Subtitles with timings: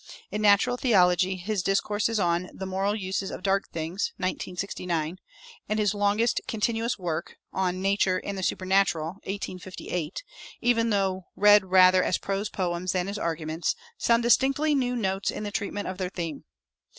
[0.31, 5.19] In natural theology, his discourses on "The Moral Uses of Dark Things" (1869),
[5.69, 10.23] and his longest continuous work, on "Nature and the Supernatural" (1858),
[10.59, 15.43] even though read rather as prose poems than as arguments, sound distinctly new notes in
[15.43, 16.45] the treatment of their theme.